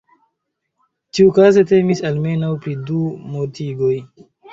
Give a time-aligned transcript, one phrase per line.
[1.17, 3.03] Tiukaze temis almenaŭ pri du
[3.35, 3.93] mortigoj.